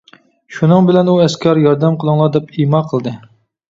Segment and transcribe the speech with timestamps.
[0.55, 3.19] شۇنىڭ بىلەن ئۇ ئەسكەر ياردەم قىلىڭلار دەپ ئىما قىلدى.